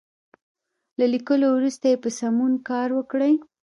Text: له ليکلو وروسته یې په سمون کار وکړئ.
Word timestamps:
له 0.99 1.05
ليکلو 1.13 1.47
وروسته 1.53 1.85
یې 1.91 1.97
په 2.03 2.09
سمون 2.19 2.53
کار 2.69 2.89
وکړئ. 2.97 3.33